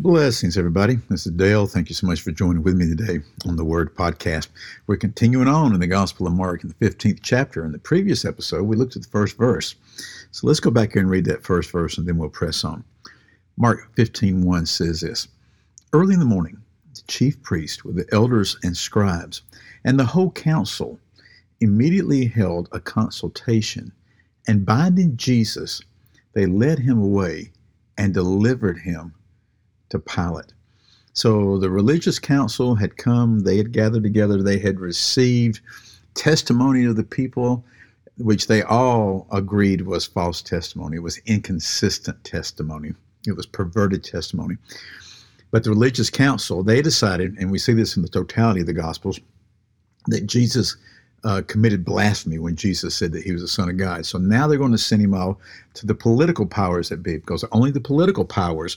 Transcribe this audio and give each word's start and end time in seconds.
Blessings, 0.00 0.56
everybody. 0.56 0.94
This 1.10 1.26
is 1.26 1.32
Dale. 1.32 1.66
Thank 1.66 1.88
you 1.88 1.94
so 1.96 2.06
much 2.06 2.20
for 2.20 2.30
joining 2.30 2.62
with 2.62 2.76
me 2.76 2.86
today 2.86 3.18
on 3.48 3.56
the 3.56 3.64
Word 3.64 3.92
Podcast. 3.96 4.46
We're 4.86 4.96
continuing 4.96 5.48
on 5.48 5.74
in 5.74 5.80
the 5.80 5.88
Gospel 5.88 6.28
of 6.28 6.34
Mark 6.34 6.62
in 6.62 6.68
the 6.68 6.74
15th 6.76 7.18
chapter. 7.20 7.64
In 7.64 7.72
the 7.72 7.80
previous 7.80 8.24
episode, 8.24 8.62
we 8.62 8.76
looked 8.76 8.94
at 8.94 9.02
the 9.02 9.08
first 9.08 9.36
verse. 9.36 9.74
So 10.30 10.46
let's 10.46 10.60
go 10.60 10.70
back 10.70 10.92
here 10.92 11.02
and 11.02 11.10
read 11.10 11.24
that 11.24 11.42
first 11.42 11.72
verse 11.72 11.98
and 11.98 12.06
then 12.06 12.16
we'll 12.16 12.28
press 12.28 12.62
on. 12.62 12.84
Mark 13.56 13.92
15:1 13.96 14.66
says 14.66 15.00
this 15.00 15.26
Early 15.92 16.14
in 16.14 16.20
the 16.20 16.26
morning, 16.26 16.58
the 16.94 17.02
chief 17.08 17.42
priest 17.42 17.84
with 17.84 17.96
the 17.96 18.06
elders 18.14 18.56
and 18.62 18.76
scribes 18.76 19.42
and 19.82 19.98
the 19.98 20.04
whole 20.04 20.30
council 20.30 21.00
immediately 21.60 22.26
held 22.26 22.68
a 22.70 22.78
consultation, 22.78 23.90
and 24.46 24.64
binding 24.64 25.16
Jesus, 25.16 25.82
they 26.34 26.46
led 26.46 26.78
him 26.78 27.00
away 27.00 27.50
and 27.96 28.14
delivered 28.14 28.78
him 28.78 29.12
to 29.90 29.98
Pilate. 29.98 30.52
So 31.12 31.58
the 31.58 31.70
religious 31.70 32.18
council 32.18 32.74
had 32.76 32.96
come, 32.96 33.40
they 33.40 33.56
had 33.56 33.72
gathered 33.72 34.04
together, 34.04 34.42
they 34.42 34.58
had 34.58 34.78
received 34.78 35.60
testimony 36.14 36.84
of 36.84 36.96
the 36.96 37.04
people, 37.04 37.64
which 38.18 38.46
they 38.46 38.62
all 38.62 39.26
agreed 39.32 39.82
was 39.82 40.06
false 40.06 40.42
testimony. 40.42 40.96
It 40.96 41.02
was 41.02 41.18
inconsistent 41.26 42.22
testimony, 42.24 42.94
it 43.26 43.36
was 43.36 43.46
perverted 43.46 44.04
testimony. 44.04 44.56
But 45.50 45.64
the 45.64 45.70
religious 45.70 46.10
council, 46.10 46.62
they 46.62 46.82
decided, 46.82 47.36
and 47.38 47.50
we 47.50 47.58
see 47.58 47.72
this 47.72 47.96
in 47.96 48.02
the 48.02 48.08
totality 48.08 48.60
of 48.60 48.66
the 48.66 48.72
Gospels, 48.72 49.18
that 50.06 50.26
Jesus 50.26 50.76
uh, 51.24 51.42
committed 51.46 51.84
blasphemy 51.84 52.38
when 52.38 52.54
Jesus 52.54 52.94
said 52.94 53.12
that 53.12 53.24
he 53.24 53.32
was 53.32 53.42
the 53.42 53.48
Son 53.48 53.68
of 53.68 53.76
God. 53.76 54.06
So 54.06 54.18
now 54.18 54.46
they're 54.46 54.58
going 54.58 54.72
to 54.72 54.78
send 54.78 55.02
him 55.02 55.14
out 55.14 55.38
to 55.74 55.86
the 55.86 55.94
political 55.94 56.46
powers 56.46 56.90
that 56.90 57.02
be, 57.02 57.16
because 57.16 57.44
only 57.50 57.70
the 57.70 57.80
political 57.80 58.24
powers 58.24 58.76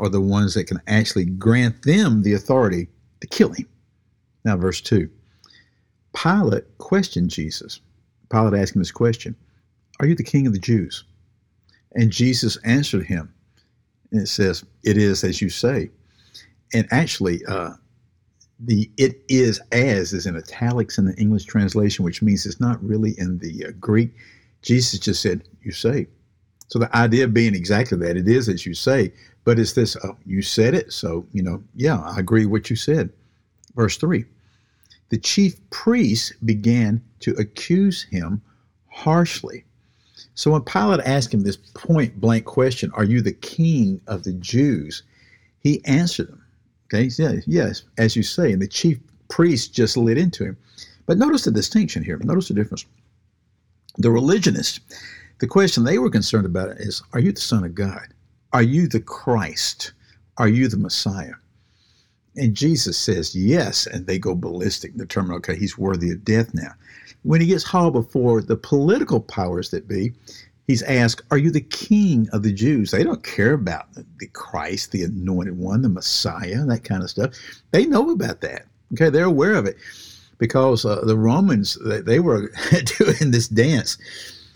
are 0.00 0.08
the 0.08 0.20
ones 0.20 0.54
that 0.54 0.66
can 0.66 0.80
actually 0.86 1.24
grant 1.24 1.82
them 1.82 2.22
the 2.22 2.34
authority 2.34 2.88
to 3.20 3.26
kill 3.26 3.50
him. 3.50 3.68
Now, 4.44 4.56
verse 4.56 4.80
2 4.80 5.08
Pilate 6.14 6.78
questioned 6.78 7.30
Jesus. 7.30 7.80
Pilate 8.30 8.60
asked 8.60 8.74
him 8.74 8.80
this 8.80 8.90
question 8.90 9.34
Are 10.00 10.06
you 10.06 10.14
the 10.14 10.22
king 10.22 10.46
of 10.46 10.52
the 10.52 10.58
Jews? 10.58 11.04
And 11.92 12.10
Jesus 12.10 12.56
answered 12.64 13.06
him. 13.06 13.32
And 14.10 14.22
it 14.22 14.28
says, 14.28 14.64
It 14.82 14.96
is 14.96 15.24
as 15.24 15.40
you 15.40 15.48
say. 15.48 15.90
And 16.72 16.86
actually, 16.90 17.44
uh, 17.46 17.74
the 18.60 18.90
it 18.96 19.22
is 19.28 19.60
as 19.72 20.12
is 20.12 20.26
in 20.26 20.36
italics 20.36 20.98
in 20.98 21.04
the 21.04 21.14
English 21.14 21.44
translation, 21.44 22.04
which 22.04 22.22
means 22.22 22.46
it's 22.46 22.60
not 22.60 22.82
really 22.82 23.14
in 23.18 23.38
the 23.38 23.66
uh, 23.66 23.70
Greek. 23.80 24.14
Jesus 24.62 24.98
just 24.98 25.22
said, 25.22 25.44
You 25.62 25.72
say. 25.72 26.06
So 26.68 26.78
the 26.78 26.94
idea 26.96 27.28
being 27.28 27.54
exactly 27.54 27.98
that 27.98 28.16
it 28.16 28.28
is 28.28 28.48
as 28.48 28.66
you 28.66 28.74
say, 28.74 29.12
but 29.44 29.58
it's 29.58 29.74
this, 29.74 29.96
oh, 30.02 30.16
you 30.24 30.42
said 30.42 30.74
it. 30.74 30.92
So, 30.92 31.26
you 31.32 31.42
know, 31.42 31.62
yeah, 31.74 32.00
I 32.00 32.18
agree 32.18 32.46
with 32.46 32.62
what 32.62 32.70
you 32.70 32.76
said. 32.76 33.10
Verse 33.76 33.96
3 33.96 34.24
The 35.10 35.18
chief 35.18 35.58
priests 35.70 36.32
began 36.44 37.02
to 37.20 37.32
accuse 37.32 38.02
him 38.04 38.40
harshly. 38.88 39.64
So 40.34 40.50
when 40.50 40.62
Pilate 40.62 41.00
asked 41.00 41.32
him 41.32 41.42
this 41.42 41.56
point 41.56 42.20
blank 42.20 42.44
question, 42.44 42.90
Are 42.94 43.04
you 43.04 43.20
the 43.20 43.32
king 43.32 44.00
of 44.06 44.24
the 44.24 44.32
Jews? 44.32 45.02
He 45.60 45.84
answered 45.84 46.28
them. 46.28 46.42
Okay, 46.86 47.10
yes, 47.18 47.44
yes, 47.46 47.82
as 47.98 48.16
you 48.16 48.22
say. 48.22 48.52
And 48.52 48.60
the 48.60 48.68
chief 48.68 48.98
priests 49.28 49.68
just 49.68 49.96
lit 49.96 50.18
into 50.18 50.44
him. 50.44 50.56
But 51.06 51.18
notice 51.18 51.44
the 51.44 51.50
distinction 51.50 52.02
here. 52.02 52.18
Notice 52.18 52.48
the 52.48 52.54
difference. 52.54 52.84
The 53.98 54.10
religionists, 54.10 54.80
the 55.38 55.46
question 55.46 55.84
they 55.84 55.98
were 55.98 56.10
concerned 56.10 56.46
about 56.46 56.70
is 56.78 57.02
Are 57.12 57.20
you 57.20 57.32
the 57.32 57.40
Son 57.40 57.64
of 57.64 57.74
God? 57.74 58.08
Are 58.52 58.62
you 58.62 58.86
the 58.86 59.00
Christ? 59.00 59.92
Are 60.36 60.48
you 60.48 60.68
the 60.68 60.76
Messiah? 60.76 61.34
And 62.36 62.54
Jesus 62.54 62.96
says, 62.96 63.34
Yes. 63.34 63.86
And 63.86 64.06
they 64.06 64.18
go 64.18 64.34
ballistic, 64.34 64.96
determine, 64.96 65.36
okay, 65.36 65.56
he's 65.56 65.78
worthy 65.78 66.10
of 66.10 66.24
death 66.24 66.54
now. 66.54 66.72
When 67.22 67.40
he 67.40 67.46
gets 67.46 67.64
hauled 67.64 67.94
before 67.94 68.42
the 68.42 68.56
political 68.56 69.20
powers 69.20 69.70
that 69.70 69.88
be, 69.88 70.12
he's 70.66 70.82
asked, 70.82 71.22
Are 71.30 71.38
you 71.38 71.50
the 71.50 71.60
king 71.60 72.28
of 72.32 72.42
the 72.42 72.52
Jews? 72.52 72.90
They 72.90 73.04
don't 73.04 73.24
care 73.24 73.54
about 73.54 73.86
the 73.94 74.28
Christ, 74.28 74.92
the 74.92 75.02
anointed 75.02 75.58
one, 75.58 75.82
the 75.82 75.88
Messiah, 75.88 76.64
that 76.64 76.84
kind 76.84 77.02
of 77.02 77.10
stuff. 77.10 77.34
They 77.72 77.86
know 77.86 78.10
about 78.10 78.40
that. 78.42 78.66
Okay, 78.92 79.10
they're 79.10 79.24
aware 79.24 79.54
of 79.54 79.66
it 79.66 79.76
because 80.38 80.84
uh, 80.84 81.00
the 81.04 81.16
Romans, 81.16 81.76
they 81.84 82.20
were 82.20 82.52
doing 82.98 83.30
this 83.30 83.48
dance 83.48 83.98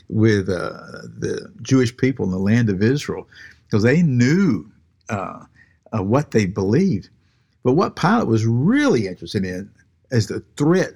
with 0.09 0.49
uh, 0.49 0.73
the 1.19 1.53
Jewish 1.63 1.97
people 1.97 2.25
in 2.25 2.31
the 2.31 2.39
land 2.39 2.71
of 2.71 2.83
Israel 2.83 3.27
because 3.67 3.83
they 3.83 4.03
knew 4.03 4.71
uh, 5.11 5.45
uh, 5.93 6.03
what 6.03 6.31
they 6.31 6.47
believed. 6.47 7.11
But 7.63 7.73
what 7.73 7.97
Pilate 7.97 8.27
was 8.27 8.47
really 8.47 9.07
interested 9.07 9.45
in 9.45 9.71
is 10.11 10.29
the 10.29 10.43
threat 10.57 10.95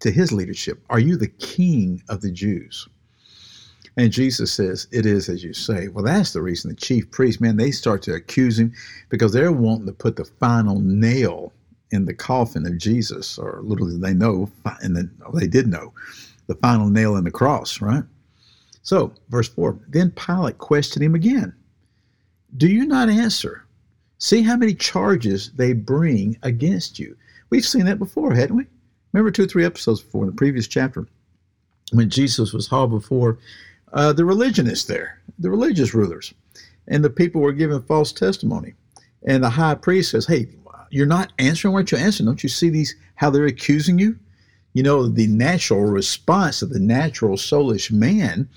to 0.00 0.10
his 0.10 0.32
leadership. 0.32 0.82
Are 0.90 0.98
you 0.98 1.16
the 1.16 1.28
king 1.28 2.02
of 2.08 2.20
the 2.20 2.32
Jews? 2.32 2.88
And 3.96 4.12
Jesus 4.12 4.52
says, 4.52 4.88
It 4.92 5.04
is 5.06 5.28
as 5.28 5.44
you 5.44 5.52
say. 5.52 5.88
Well, 5.88 6.04
that's 6.04 6.32
the 6.32 6.42
reason 6.42 6.70
the 6.70 6.76
chief 6.76 7.10
priests, 7.10 7.40
man, 7.40 7.56
they 7.56 7.70
start 7.70 8.02
to 8.02 8.14
accuse 8.14 8.58
him 8.58 8.72
because 9.08 9.32
they're 9.32 9.52
wanting 9.52 9.86
to 9.86 9.92
put 9.92 10.16
the 10.16 10.24
final 10.24 10.80
nail 10.80 11.52
in 11.90 12.06
the 12.06 12.14
coffin 12.14 12.66
of 12.66 12.78
Jesus, 12.78 13.36
or 13.36 13.60
little 13.62 13.86
did 13.88 14.00
they 14.00 14.14
know, 14.14 14.50
and 14.80 15.10
they 15.34 15.46
did 15.48 15.66
know, 15.66 15.92
the 16.46 16.54
final 16.56 16.88
nail 16.88 17.16
in 17.16 17.24
the 17.24 17.30
cross, 17.30 17.80
right? 17.80 18.04
So, 18.90 19.12
verse 19.28 19.48
4 19.48 19.78
Then 19.86 20.10
Pilate 20.10 20.58
questioned 20.58 21.04
him 21.04 21.14
again 21.14 21.54
do 22.56 22.66
you 22.66 22.84
not 22.84 23.08
answer? 23.08 23.64
See 24.18 24.42
how 24.42 24.56
many 24.56 24.74
charges 24.74 25.52
they 25.52 25.74
bring 25.74 26.36
against 26.42 26.98
you. 26.98 27.16
We've 27.50 27.64
seen 27.64 27.84
that 27.84 28.00
before, 28.00 28.34
hadn't 28.34 28.56
we? 28.56 28.66
Remember 29.12 29.30
two 29.30 29.44
or 29.44 29.46
three 29.46 29.64
episodes 29.64 30.02
before 30.02 30.24
in 30.24 30.30
the 30.30 30.34
previous 30.34 30.66
chapter 30.66 31.06
when 31.92 32.10
Jesus 32.10 32.52
was 32.52 32.66
hauled 32.66 32.90
before 32.90 33.38
uh, 33.92 34.12
the 34.12 34.24
religionists 34.24 34.86
there, 34.86 35.22
the 35.38 35.50
religious 35.50 35.94
rulers, 35.94 36.34
and 36.88 37.04
the 37.04 37.10
people 37.10 37.40
were 37.40 37.52
giving 37.52 37.80
false 37.82 38.10
testimony. 38.10 38.74
And 39.24 39.44
the 39.44 39.50
high 39.50 39.76
priest 39.76 40.10
says, 40.10 40.26
Hey, 40.26 40.48
you're 40.90 41.06
not 41.06 41.32
answering 41.38 41.74
what 41.74 41.92
you're 41.92 42.00
answering. 42.00 42.26
Don't 42.26 42.42
you 42.42 42.48
see 42.48 42.70
these, 42.70 42.96
how 43.14 43.30
they're 43.30 43.46
accusing 43.46 44.00
you? 44.00 44.18
You 44.72 44.82
know, 44.82 45.08
the 45.08 45.26
natural 45.26 45.82
response 45.82 46.62
of 46.62 46.70
the 46.70 46.78
natural 46.78 47.36
soulish 47.36 47.90
man 47.90 48.48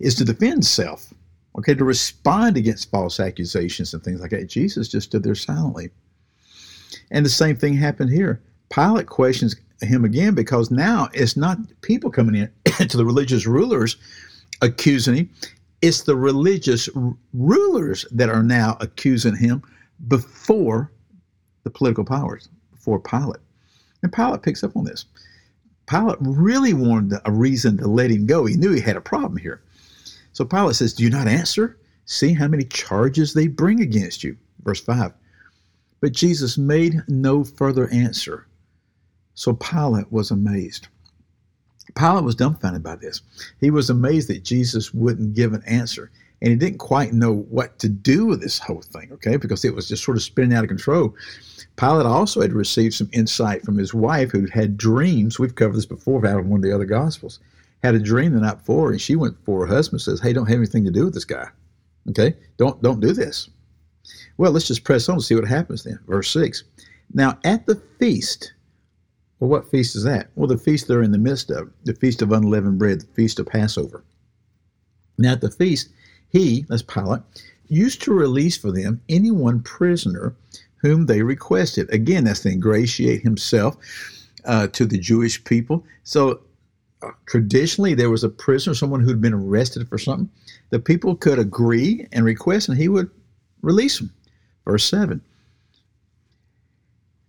is 0.00 0.14
to 0.16 0.24
defend 0.24 0.64
self 0.64 1.12
okay, 1.58 1.74
to 1.74 1.84
respond 1.84 2.56
against 2.56 2.90
false 2.90 3.20
accusations 3.20 3.92
and 3.92 4.02
things 4.02 4.20
like 4.20 4.30
that. 4.30 4.48
Jesus 4.48 4.88
just 4.88 5.08
stood 5.08 5.22
there 5.22 5.34
silently. 5.34 5.90
And 7.10 7.24
the 7.24 7.30
same 7.30 7.56
thing 7.56 7.74
happened 7.74 8.10
here. 8.10 8.40
Pilate 8.70 9.06
questions 9.06 9.56
him 9.80 10.04
again 10.04 10.34
because 10.34 10.70
now 10.70 11.08
it's 11.12 11.36
not 11.36 11.58
people 11.82 12.10
coming 12.10 12.34
in 12.36 12.50
to 12.88 12.96
the 12.96 13.04
religious 13.04 13.46
rulers 13.46 13.96
accusing 14.62 15.14
him. 15.14 15.30
It's 15.82 16.02
the 16.02 16.16
religious 16.16 16.88
r- 16.94 17.14
rulers 17.34 18.06
that 18.12 18.28
are 18.28 18.42
now 18.42 18.76
accusing 18.80 19.36
him 19.36 19.62
before 20.08 20.92
the 21.64 21.70
political 21.70 22.04
powers, 22.04 22.48
before 22.70 23.00
Pilate. 23.00 23.40
And 24.02 24.12
Pilate 24.12 24.42
picks 24.42 24.64
up 24.64 24.76
on 24.76 24.84
this. 24.84 25.04
Pilate 25.86 26.18
really 26.20 26.72
wanted 26.72 27.20
a 27.24 27.32
reason 27.32 27.76
to 27.78 27.86
let 27.86 28.10
him 28.10 28.26
go. 28.26 28.46
He 28.46 28.54
knew 28.56 28.72
he 28.72 28.80
had 28.80 28.96
a 28.96 29.00
problem 29.00 29.36
here. 29.36 29.62
So 30.32 30.44
Pilate 30.44 30.76
says, 30.76 30.94
Do 30.94 31.02
you 31.02 31.10
not 31.10 31.28
answer? 31.28 31.78
See 32.06 32.32
how 32.32 32.48
many 32.48 32.64
charges 32.64 33.34
they 33.34 33.46
bring 33.46 33.80
against 33.80 34.24
you. 34.24 34.36
Verse 34.62 34.80
5. 34.80 35.12
But 36.00 36.12
Jesus 36.12 36.58
made 36.58 37.02
no 37.08 37.44
further 37.44 37.88
answer. 37.90 38.46
So 39.34 39.54
Pilate 39.54 40.10
was 40.12 40.30
amazed. 40.30 40.88
Pilate 41.94 42.24
was 42.24 42.34
dumbfounded 42.34 42.82
by 42.82 42.96
this. 42.96 43.22
He 43.60 43.70
was 43.70 43.90
amazed 43.90 44.28
that 44.28 44.44
Jesus 44.44 44.94
wouldn't 44.94 45.34
give 45.34 45.52
an 45.52 45.62
answer. 45.66 46.10
And 46.42 46.50
he 46.50 46.56
didn't 46.56 46.78
quite 46.78 47.14
know 47.14 47.46
what 47.48 47.78
to 47.78 47.88
do 47.88 48.26
with 48.26 48.42
this 48.42 48.58
whole 48.58 48.82
thing, 48.82 49.10
okay, 49.12 49.36
because 49.36 49.64
it 49.64 49.74
was 49.74 49.88
just 49.88 50.04
sort 50.04 50.18
of 50.18 50.22
spinning 50.22 50.52
out 50.52 50.64
of 50.64 50.68
control. 50.68 51.14
Pilate 51.76 52.04
also 52.04 52.42
had 52.42 52.52
received 52.52 52.94
some 52.94 53.08
insight 53.12 53.62
from 53.64 53.78
his 53.78 53.94
wife 53.94 54.30
who 54.32 54.46
had 54.46 54.76
dreams. 54.76 55.38
We've 55.38 55.54
covered 55.54 55.76
this 55.76 55.86
before 55.86 56.26
out 56.26 56.40
of 56.40 56.46
one 56.46 56.58
of 56.58 56.64
the 56.64 56.74
other 56.74 56.84
Gospels 56.84 57.38
had 57.82 57.94
a 57.94 57.98
dream 57.98 58.32
the 58.32 58.40
night 58.40 58.58
before, 58.58 58.90
and 58.90 59.00
she 59.00 59.16
went 59.16 59.36
for 59.44 59.66
her 59.66 59.74
husband 59.74 60.00
says, 60.00 60.20
"Hey, 60.20 60.32
don't 60.32 60.46
have 60.46 60.58
anything 60.58 60.84
to 60.84 60.90
do 60.90 61.04
with 61.04 61.14
this 61.14 61.24
guy. 61.24 61.48
Okay, 62.08 62.36
don't 62.56 62.80
don't 62.82 63.00
do 63.00 63.12
this." 63.12 63.48
Well, 64.36 64.52
let's 64.52 64.68
just 64.68 64.84
press 64.84 65.08
on 65.08 65.16
and 65.16 65.24
see 65.24 65.34
what 65.34 65.46
happens 65.46 65.84
then. 65.84 65.98
Verse 66.06 66.30
six. 66.30 66.64
Now 67.14 67.38
at 67.44 67.66
the 67.66 67.76
feast, 67.98 68.52
well, 69.40 69.50
what 69.50 69.70
feast 69.70 69.96
is 69.96 70.04
that? 70.04 70.28
Well, 70.34 70.46
the 70.46 70.58
feast 70.58 70.88
they're 70.88 71.02
in 71.02 71.12
the 71.12 71.18
midst 71.18 71.50
of, 71.50 71.70
the 71.84 71.94
feast 71.94 72.22
of 72.22 72.32
unleavened 72.32 72.78
bread, 72.78 73.00
the 73.00 73.06
feast 73.06 73.38
of 73.38 73.46
Passover. 73.46 74.04
Now, 75.18 75.32
at 75.32 75.40
the 75.40 75.50
feast, 75.50 75.90
he, 76.32 76.64
that's 76.68 76.82
Pilate, 76.82 77.20
used 77.68 78.02
to 78.02 78.12
release 78.12 78.56
for 78.56 78.72
them 78.72 79.00
any 79.08 79.30
one 79.30 79.60
prisoner 79.62 80.34
whom 80.78 81.06
they 81.06 81.22
requested. 81.22 81.92
Again, 81.92 82.24
that's 82.24 82.40
to 82.40 82.50
ingratiate 82.50 83.22
himself 83.22 83.76
uh, 84.44 84.66
to 84.68 84.84
the 84.86 84.98
Jewish 84.98 85.42
people. 85.44 85.84
So 86.04 86.40
uh, 87.02 87.10
traditionally, 87.26 87.94
there 87.94 88.10
was 88.10 88.24
a 88.24 88.28
prisoner, 88.28 88.74
someone 88.74 89.00
who'd 89.00 89.20
been 89.20 89.34
arrested 89.34 89.88
for 89.88 89.98
something. 89.98 90.30
The 90.70 90.78
people 90.78 91.14
could 91.14 91.38
agree 91.38 92.06
and 92.12 92.24
request, 92.24 92.68
and 92.68 92.78
he 92.78 92.88
would 92.88 93.10
release 93.60 93.98
them. 93.98 94.10
Verse 94.64 94.84
7. 94.84 95.20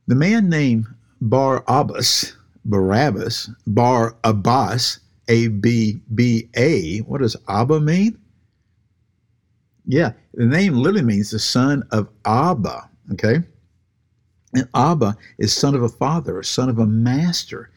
The 0.08 0.16
man 0.16 0.50
named 0.50 0.88
Bar 1.22 1.64
Abbas, 1.68 2.36
Barabbas, 2.66 3.50
Bar 3.68 4.16
Abbas, 4.24 5.00
A 5.28 5.48
B 5.48 6.02
B 6.14 6.50
A. 6.56 7.00
What 7.00 7.22
does 7.22 7.38
Abba 7.48 7.80
mean? 7.80 8.18
Yeah, 9.86 10.14
the 10.34 10.46
name 10.46 10.76
literally 10.76 11.04
means 11.04 11.32
the 11.32 11.40
son 11.40 11.84
of 11.92 12.10
Abba. 12.26 12.90
Okay. 13.12 13.42
And 14.54 14.68
Abba 14.76 15.18
is 15.40 15.52
son 15.54 15.76
of 15.76 15.84
a 15.84 15.90
father, 15.90 16.40
a 16.40 16.46
son 16.46 16.70
of 16.70 16.80
a 16.80 16.86
master. 16.86 17.70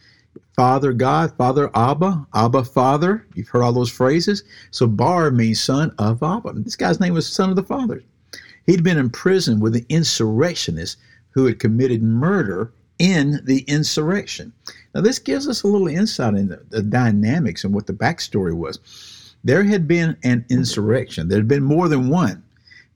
Father 0.54 0.92
God, 0.92 1.36
Father 1.36 1.70
Abba, 1.74 2.26
Abba 2.34 2.64
Father. 2.64 3.26
You've 3.34 3.48
heard 3.48 3.62
all 3.62 3.72
those 3.72 3.90
phrases. 3.90 4.42
So 4.70 4.86
Bar 4.86 5.30
means 5.30 5.60
son 5.60 5.94
of 5.98 6.22
Abba. 6.22 6.52
This 6.54 6.76
guy's 6.76 7.00
name 7.00 7.14
was 7.14 7.26
son 7.26 7.50
of 7.50 7.56
the 7.56 7.62
father. 7.62 8.02
He'd 8.66 8.82
been 8.82 8.98
in 8.98 9.10
prison 9.10 9.60
with 9.60 9.74
the 9.74 9.84
insurrectionists 9.88 10.96
who 11.30 11.44
had 11.44 11.58
committed 11.58 12.02
murder 12.02 12.72
in 12.98 13.40
the 13.44 13.60
insurrection. 13.62 14.52
Now, 14.94 15.02
this 15.02 15.18
gives 15.18 15.46
us 15.46 15.62
a 15.62 15.68
little 15.68 15.88
insight 15.88 16.34
into 16.34 16.56
the, 16.56 16.64
the 16.70 16.82
dynamics 16.82 17.64
and 17.64 17.74
what 17.74 17.86
the 17.86 17.92
backstory 17.92 18.56
was. 18.56 18.78
There 19.46 19.62
had 19.62 19.86
been 19.86 20.16
an 20.24 20.44
insurrection, 20.50 21.28
there 21.28 21.38
had 21.38 21.46
been 21.46 21.62
more 21.62 21.88
than 21.88 22.08
one 22.08 22.42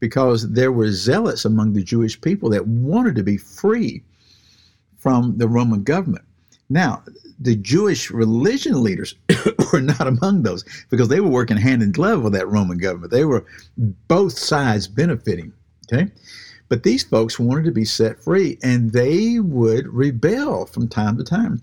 because 0.01 0.51
there 0.51 0.73
were 0.73 0.91
zealots 0.91 1.45
among 1.45 1.75
the 1.75 1.85
Jewish 1.85 2.21
people 2.21 2.51
that 2.51 2.67
wanted 2.67 3.15
to 3.15 3.23
be 3.23 3.37
free 3.37 4.03
from 4.99 5.39
the 5.39 5.47
Roman 5.47 5.85
government. 5.85 6.25
Now, 6.69 7.05
the 7.39 7.55
Jewish 7.55 8.11
religion 8.11 8.83
leaders 8.83 9.15
were 9.73 9.81
not 9.81 10.09
among 10.09 10.43
those 10.43 10.65
because 10.91 11.07
they 11.07 11.21
were 11.21 11.31
working 11.31 11.57
hand 11.57 11.85
in 11.85 11.93
glove 11.93 12.25
with 12.25 12.33
that 12.33 12.49
Roman 12.49 12.79
government. 12.79 13.13
They 13.13 13.25
were 13.25 13.47
both 14.09 14.37
sides 14.37 14.89
benefiting. 14.89 15.53
Okay. 15.87 16.11
But 16.69 16.83
these 16.83 17.05
folks 17.05 17.39
wanted 17.39 17.65
to 17.67 17.71
be 17.71 17.85
set 17.85 18.25
free 18.25 18.59
and 18.61 18.91
they 18.91 19.39
would 19.39 19.87
rebel 19.87 20.67
from 20.67 20.89
time 20.89 21.17
to 21.17 21.23
time. 21.23 21.63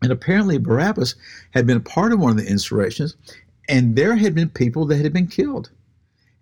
And 0.00 0.12
apparently, 0.12 0.58
Barabbas 0.58 1.16
had 1.50 1.66
been 1.66 1.76
a 1.78 1.80
part 1.80 2.12
of 2.12 2.20
one 2.20 2.30
of 2.30 2.36
the 2.36 2.48
insurrections, 2.48 3.16
and 3.68 3.96
there 3.96 4.16
had 4.16 4.34
been 4.34 4.48
people 4.48 4.86
that 4.86 5.02
had 5.02 5.12
been 5.12 5.26
killed. 5.26 5.70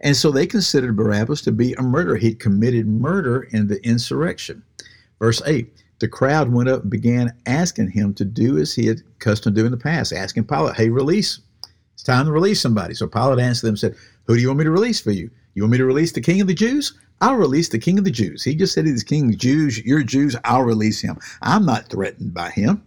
And 0.01 0.17
so 0.17 0.31
they 0.31 0.47
considered 0.47 0.97
Barabbas 0.97 1.43
to 1.43 1.53
be 1.53 1.75
a 1.75 1.83
murderer. 1.83 2.17
He'd 2.17 2.39
committed 2.39 2.87
murder 2.87 3.49
in 3.51 3.67
the 3.67 3.85
insurrection. 3.85 4.63
Verse 5.19 5.43
8 5.45 5.73
The 5.99 6.09
crowd 6.09 6.53
went 6.53 6.69
up 6.69 6.83
and 6.83 6.91
began 6.91 7.35
asking 7.47 7.91
him 7.91 8.15
to 8.15 8.25
do 8.25 8.59
as 8.59 8.75
he 8.75 8.87
had 8.87 9.03
accustomed 9.17 9.57
to 9.57 9.63
do 9.63 9.67
in 9.67 9.73
the 9.73 9.77
past, 9.77 10.13
asking 10.13 10.45
Pilate, 10.45 10.77
Hey, 10.77 10.89
release. 10.89 11.41
It's 11.95 12.05
time 12.05 12.27
to 12.27 12.33
release 12.33 12.61
somebody. 12.61 12.95
So 12.95 13.09
Pilate 13.09 13.41
answered 13.41 13.67
them 13.67 13.73
and 13.73 13.79
said, 13.79 13.97
Who 14.27 14.37
do 14.37 14.41
you 14.41 14.49
want 14.49 14.59
me 14.59 14.65
to 14.65 14.71
release 14.71 15.01
for 15.01 15.11
you? 15.11 15.31
You 15.55 15.65
want 15.65 15.73
me 15.73 15.79
to 15.79 15.85
release 15.85 16.13
the 16.13 16.21
king 16.21 16.41
of 16.41 16.47
the 16.47 16.55
Jews? 16.55 16.97
I'll 17.21 17.35
release 17.35 17.69
the 17.69 17.81
king 17.81 17.99
of 17.99 18.05
the 18.05 18.13
Jews. 18.13 18.45
He 18.45 18.55
just 18.55 18.73
said 18.73 18.87
he's 18.87 19.03
king 19.03 19.25
of 19.25 19.31
the 19.33 19.37
Jews. 19.37 19.85
You're 19.85 20.05
Jews. 20.05 20.37
I'll 20.45 20.63
release 20.63 21.01
him. 21.01 21.19
I'm 21.43 21.67
not 21.67 21.89
threatened 21.89 22.33
by 22.33 22.51
him. 22.51 22.81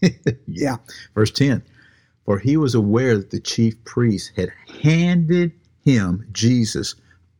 yeah. 0.46 0.76
Verse 1.14 1.30
10 1.30 1.62
For 2.28 2.38
he 2.38 2.58
was 2.58 2.74
aware 2.74 3.16
that 3.16 3.30
the 3.30 3.40
chief 3.40 3.82
priests 3.84 4.30
had 4.36 4.52
handed 4.82 5.50
him, 5.82 6.28
Jesus, 6.30 6.94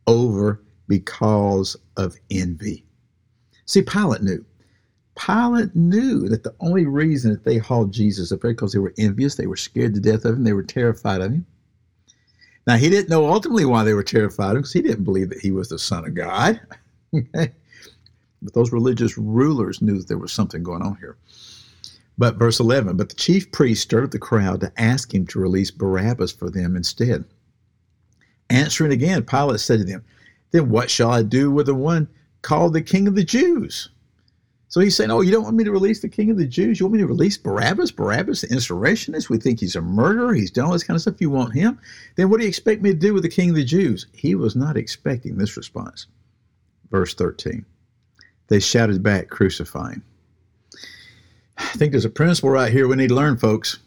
over 0.07 0.63
because 0.87 1.77
of 1.95 2.15
envy. 2.31 2.83
See, 3.65 3.83
Pilate 3.83 4.23
knew. 4.23 4.43
Pilate 5.15 5.75
knew 5.75 6.27
that 6.29 6.41
the 6.41 6.55
only 6.59 6.87
reason 6.87 7.29
that 7.29 7.43
they 7.43 7.59
hauled 7.59 7.93
Jesus 7.93 8.31
up 8.31 8.41
there 8.41 8.49
because 8.49 8.73
they 8.73 8.79
were 8.79 8.95
envious, 8.97 9.35
they 9.35 9.45
were 9.45 9.55
scared 9.55 9.93
to 9.93 9.99
death 9.99 10.25
of 10.25 10.33
him, 10.33 10.43
they 10.43 10.53
were 10.53 10.63
terrified 10.63 11.21
of 11.21 11.33
him. 11.33 11.45
Now, 12.65 12.77
he 12.77 12.89
didn't 12.89 13.09
know 13.09 13.31
ultimately 13.31 13.65
why 13.65 13.83
they 13.83 13.93
were 13.93 14.01
terrified 14.01 14.49
of 14.49 14.55
him 14.55 14.61
because 14.61 14.73
he 14.73 14.81
didn't 14.81 15.03
believe 15.03 15.29
that 15.29 15.41
he 15.41 15.51
was 15.51 15.69
the 15.69 15.77
Son 15.77 16.03
of 16.03 16.15
God. 16.15 16.59
but 17.11 17.53
those 18.55 18.71
religious 18.71 19.19
rulers 19.19 19.83
knew 19.83 19.99
that 19.99 20.07
there 20.07 20.17
was 20.17 20.33
something 20.33 20.63
going 20.63 20.81
on 20.81 20.95
here. 20.95 21.15
But 22.19 22.35
verse 22.35 22.59
11, 22.59 22.97
but 22.97 23.07
the 23.07 23.15
chief 23.15 23.49
priest 23.53 23.81
stirred 23.81 24.03
up 24.03 24.11
the 24.11 24.19
crowd 24.19 24.59
to 24.59 24.73
ask 24.75 25.13
him 25.13 25.25
to 25.27 25.39
release 25.39 25.71
Barabbas 25.71 26.33
for 26.33 26.49
them 26.49 26.75
instead. 26.75 27.23
Answering 28.49 28.91
again, 28.91 29.23
Pilate 29.23 29.61
said 29.61 29.79
to 29.79 29.85
them, 29.85 30.03
Then 30.51 30.69
what 30.69 30.91
shall 30.91 31.11
I 31.11 31.23
do 31.23 31.49
with 31.49 31.67
the 31.67 31.75
one 31.75 32.09
called 32.41 32.73
the 32.73 32.81
King 32.81 33.07
of 33.07 33.15
the 33.15 33.23
Jews? 33.23 33.89
So 34.67 34.81
he's 34.81 34.97
saying, 34.97 35.11
Oh, 35.11 35.21
you 35.21 35.31
don't 35.31 35.45
want 35.45 35.55
me 35.55 35.63
to 35.63 35.71
release 35.71 36.01
the 36.01 36.09
king 36.09 36.29
of 36.29 36.37
the 36.37 36.45
Jews? 36.45 36.79
You 36.79 36.87
want 36.87 36.93
me 36.95 36.99
to 36.99 37.07
release 37.07 37.37
Barabbas? 37.37 37.91
Barabbas, 37.91 38.41
the 38.41 38.51
insurrectionist? 38.51 39.29
We 39.29 39.37
think 39.37 39.61
he's 39.61 39.77
a 39.77 39.81
murderer. 39.81 40.33
He's 40.33 40.51
done 40.51 40.65
all 40.65 40.73
this 40.73 40.83
kind 40.83 40.95
of 40.95 41.01
stuff. 41.01 41.21
You 41.21 41.29
want 41.29 41.55
him? 41.55 41.79
Then 42.17 42.29
what 42.29 42.37
do 42.39 42.43
you 42.43 42.49
expect 42.49 42.81
me 42.81 42.91
to 42.91 42.95
do 42.99 43.13
with 43.13 43.23
the 43.23 43.29
king 43.29 43.49
of 43.49 43.55
the 43.55 43.63
Jews? 43.63 44.07
He 44.11 44.35
was 44.35 44.57
not 44.57 44.75
expecting 44.75 45.37
this 45.37 45.55
response. 45.55 46.05
Verse 46.91 47.13
13. 47.13 47.65
They 48.49 48.59
shouted 48.59 49.01
back, 49.01 49.29
crucifying. 49.29 50.03
I 51.59 51.73
think 51.73 51.91
there's 51.91 52.05
a 52.05 52.09
principle 52.09 52.49
right 52.49 52.71
here 52.71 52.87
we 52.87 52.95
need 52.95 53.09
to 53.09 53.15
learn, 53.15 53.37
folks. 53.37 53.79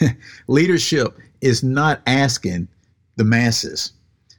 Leadership 0.48 1.16
is 1.40 1.62
not 1.62 2.00
asking 2.06 2.68
the 3.16 3.24
masses, 3.24 3.92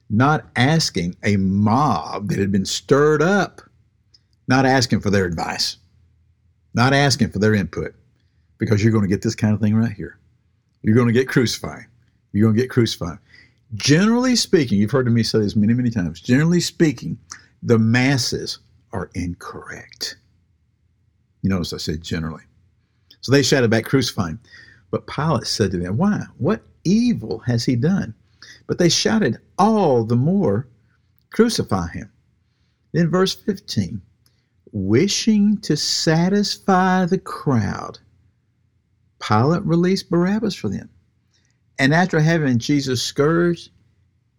not 0.10 0.46
asking 0.56 1.16
a 1.24 1.38
mob 1.38 2.28
that 2.30 2.40
had 2.40 2.52
been 2.52 2.66
stirred 2.66 3.22
up 3.22 3.62
not 4.48 4.66
asking 4.66 5.02
for 5.02 5.10
their 5.10 5.26
advice, 5.26 5.78
not 6.74 6.94
asking 6.94 7.30
for 7.30 7.40
their 7.40 7.54
input, 7.54 7.94
because 8.58 8.84
you're 8.84 8.92
going 8.92 9.04
to 9.04 9.10
get 9.10 9.22
this 9.22 9.36
kind 9.36 9.54
of 9.54 9.60
thing 9.60 9.76
right 9.76 9.92
here. 9.92 10.18
You're 10.82 10.96
going 10.96 11.08
to 11.08 11.14
get 11.14 11.28
crucified. 11.28 11.86
You're 12.32 12.46
going 12.46 12.56
to 12.56 12.62
get 12.62 12.70
crucified. 12.70 13.18
Generally 13.76 14.38
speaking, 14.38 14.80
you've 14.80 14.92
heard 14.92 15.12
me 15.12 15.24
say 15.24 15.40
this 15.40 15.56
many, 15.56 15.74
many 15.74 15.90
times. 15.90 16.22
Generally 16.22 16.62
speaking, 16.62 17.18
the 17.62 17.78
masses 17.78 18.60
are 18.94 19.10
incorrect. 19.16 20.18
You 21.48 21.54
notice 21.54 21.72
I 21.72 21.78
said 21.78 22.02
generally. 22.02 22.44
So 23.22 23.32
they 23.32 23.42
shouted 23.42 23.72
back, 23.72 23.86
crucifying. 23.86 24.38
But 24.92 25.08
Pilate 25.08 25.48
said 25.48 25.72
to 25.72 25.78
them, 25.78 25.96
Why? 25.96 26.24
What 26.40 26.62
evil 26.84 27.40
has 27.40 27.64
he 27.64 27.78
done? 27.78 28.14
But 28.68 28.80
they 28.80 28.90
shouted 28.90 29.38
all 29.58 30.04
the 30.04 30.18
more, 30.18 30.68
Crucify 31.30 31.88
him. 31.92 32.12
Then 32.92 33.10
verse 33.10 33.34
15 33.34 34.02
Wishing 34.74 35.58
to 35.60 35.78
satisfy 35.78 37.06
the 37.06 37.18
crowd, 37.18 38.00
Pilate 39.26 39.64
released 39.64 40.10
Barabbas 40.10 40.54
for 40.54 40.68
them. 40.68 40.90
And 41.80 41.94
after 41.94 42.20
having 42.20 42.58
Jesus 42.58 43.02
scourged, 43.02 43.70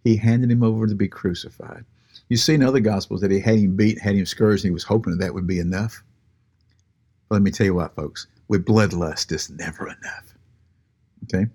he 0.04 0.16
handed 0.16 0.50
him 0.50 0.62
over 0.62 0.86
to 0.86 0.94
be 0.94 1.08
crucified. 1.08 1.86
You 2.28 2.36
see 2.36 2.52
in 2.52 2.62
other 2.62 2.80
gospels 2.80 3.22
that 3.22 3.30
he 3.30 3.40
had 3.40 3.58
him 3.58 3.76
beat, 3.76 3.98
had 3.98 4.14
him 4.14 4.26
scourged, 4.26 4.66
and 4.66 4.72
he 4.72 4.74
was 4.74 4.84
hoping 4.84 5.16
that, 5.16 5.24
that 5.24 5.32
would 5.32 5.46
be 5.46 5.58
enough. 5.58 6.02
Let 7.30 7.42
me 7.42 7.50
tell 7.50 7.66
you 7.66 7.74
what, 7.74 7.94
folks, 7.94 8.26
with 8.48 8.64
bloodlust, 8.64 9.30
it's 9.32 9.50
never 9.50 9.86
enough. 9.86 10.34
Okay? 11.24 11.46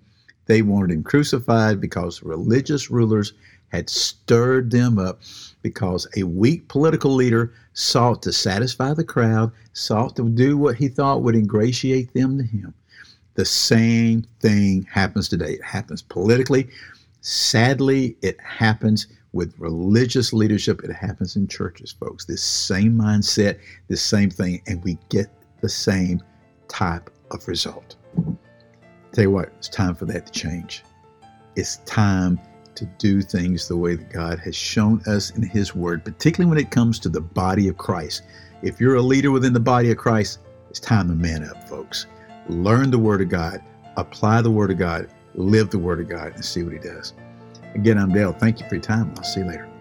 They 0.46 0.62
wanted 0.62 0.92
him 0.92 1.02
crucified 1.02 1.80
because 1.80 2.22
religious 2.22 2.90
rulers 2.90 3.32
had 3.68 3.90
stirred 3.90 4.70
them 4.70 4.98
up 4.98 5.20
because 5.62 6.06
a 6.16 6.22
weak 6.22 6.68
political 6.68 7.12
leader 7.12 7.52
sought 7.72 8.22
to 8.22 8.32
satisfy 8.32 8.94
the 8.94 9.02
crowd, 9.02 9.50
sought 9.72 10.14
to 10.16 10.28
do 10.28 10.56
what 10.56 10.76
he 10.76 10.86
thought 10.86 11.22
would 11.22 11.34
ingratiate 11.34 12.12
them 12.14 12.38
to 12.38 12.44
him. 12.44 12.72
The 13.34 13.44
same 13.44 14.24
thing 14.38 14.86
happens 14.88 15.28
today. 15.28 15.54
It 15.54 15.64
happens 15.64 16.02
politically. 16.02 16.68
Sadly, 17.20 18.16
it 18.22 18.38
happens 18.40 19.08
with 19.32 19.58
religious 19.58 20.32
leadership. 20.32 20.84
It 20.84 20.92
happens 20.92 21.34
in 21.34 21.48
churches, 21.48 21.90
folks. 21.90 22.26
This 22.26 22.42
same 22.42 22.96
mindset, 22.96 23.58
this 23.88 24.02
same 24.02 24.30
thing, 24.30 24.62
and 24.68 24.84
we 24.84 24.98
get 25.08 25.28
the 25.64 25.68
same 25.70 26.22
type 26.68 27.08
of 27.30 27.48
result. 27.48 27.96
Tell 29.12 29.24
you 29.24 29.30
what, 29.30 29.48
it's 29.56 29.70
time 29.70 29.94
for 29.94 30.04
that 30.04 30.26
to 30.26 30.32
change. 30.32 30.84
It's 31.56 31.76
time 31.86 32.38
to 32.74 32.84
do 32.98 33.22
things 33.22 33.66
the 33.66 33.76
way 33.78 33.94
that 33.94 34.10
God 34.10 34.38
has 34.40 34.54
shown 34.54 35.00
us 35.06 35.30
in 35.30 35.42
His 35.42 35.74
Word, 35.74 36.04
particularly 36.04 36.50
when 36.50 36.62
it 36.62 36.70
comes 36.70 36.98
to 36.98 37.08
the 37.08 37.22
body 37.22 37.68
of 37.68 37.78
Christ. 37.78 38.24
If 38.60 38.78
you're 38.78 38.96
a 38.96 39.00
leader 39.02 39.30
within 39.30 39.54
the 39.54 39.60
body 39.60 39.90
of 39.90 39.96
Christ, 39.96 40.40
it's 40.68 40.80
time 40.80 41.08
to 41.08 41.14
man 41.14 41.48
up, 41.48 41.66
folks. 41.66 42.04
Learn 42.50 42.90
the 42.90 42.98
Word 42.98 43.22
of 43.22 43.30
God, 43.30 43.62
apply 43.96 44.42
the 44.42 44.50
Word 44.50 44.70
of 44.70 44.76
God, 44.76 45.08
live 45.34 45.70
the 45.70 45.78
Word 45.78 46.00
of 46.00 46.10
God, 46.10 46.34
and 46.34 46.44
see 46.44 46.62
what 46.62 46.74
He 46.74 46.78
does. 46.78 47.14
Again, 47.74 47.96
I'm 47.96 48.12
Dale. 48.12 48.34
Thank 48.34 48.60
you 48.60 48.68
for 48.68 48.74
your 48.74 48.82
time. 48.82 49.14
I'll 49.16 49.24
see 49.24 49.40
you 49.40 49.46
later. 49.46 49.73